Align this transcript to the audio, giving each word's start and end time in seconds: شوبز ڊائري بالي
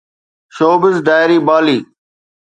شوبز 0.55 0.95
ڊائري 1.07 1.37
بالي 1.47 1.77